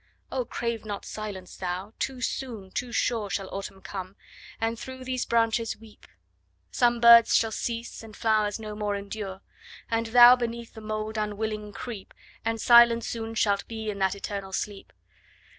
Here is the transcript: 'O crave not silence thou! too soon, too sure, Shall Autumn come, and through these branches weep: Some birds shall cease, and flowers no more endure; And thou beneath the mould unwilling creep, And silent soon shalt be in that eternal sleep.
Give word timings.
'O 0.31 0.45
crave 0.45 0.83
not 0.83 1.05
silence 1.05 1.55
thou! 1.57 1.93
too 1.99 2.21
soon, 2.21 2.71
too 2.71 2.91
sure, 2.91 3.29
Shall 3.29 3.51
Autumn 3.53 3.81
come, 3.83 4.15
and 4.59 4.79
through 4.79 5.03
these 5.05 5.25
branches 5.27 5.77
weep: 5.77 6.07
Some 6.71 6.99
birds 6.99 7.35
shall 7.35 7.51
cease, 7.51 8.01
and 8.01 8.15
flowers 8.15 8.59
no 8.59 8.73
more 8.75 8.95
endure; 8.95 9.41
And 9.91 10.07
thou 10.07 10.35
beneath 10.35 10.73
the 10.73 10.81
mould 10.81 11.19
unwilling 11.19 11.71
creep, 11.71 12.15
And 12.43 12.59
silent 12.59 13.03
soon 13.03 13.35
shalt 13.35 13.67
be 13.67 13.91
in 13.91 13.99
that 13.99 14.15
eternal 14.15 14.53
sleep. 14.53 14.91